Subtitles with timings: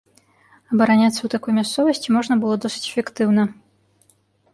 [0.75, 3.47] Абараняцца ў такой мясцовасці можна было досыць эфектыўна.